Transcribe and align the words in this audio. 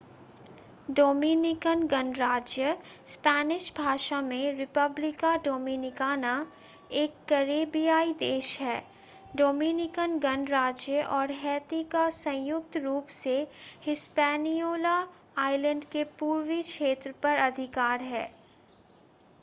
Dominican 0.89 1.81
गणराज्य 1.87 2.69
Spanish 3.07 3.71
भाषा 3.77 4.21
में: 4.21 4.57
república 4.59 5.33
dominicana 5.43 6.31
एक 6.93 7.13
करैबियाई 7.29 8.13
देश 8.19 8.57
है. 8.59 8.79
डोमिनिकन 9.35 10.17
गणराज्य 10.19 11.03
और 11.11 11.31
हैती 11.43 11.83
का 11.91 12.09
संयुक्त 12.17 12.77
रूप 12.79 13.13
से 13.19 13.37
हिस्पैनियोला 13.83 14.97
आइलैंड 15.39 15.85
के 15.91 16.03
पूर्वी 16.19 16.61
क्षेत्र 16.63 17.13
पर 17.23 17.37
अधिकार 17.41 18.01
है 18.09 18.27